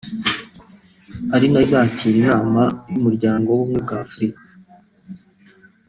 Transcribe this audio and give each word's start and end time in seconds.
ari 1.35 1.45
na 1.49 1.59
yo 1.61 1.65
izakira 1.65 2.15
inama 2.23 2.63
y’Umuryango 2.91 3.47
w’Ubumwe 3.51 3.79
bwa 3.83 3.97
Afurika 4.05 4.41